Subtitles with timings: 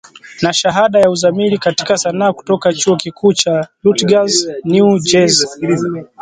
[0.41, 5.49] Na shahada ya uzamili katika sanaa kutoka Chuo Kikuu cha Rutgers, New Jersey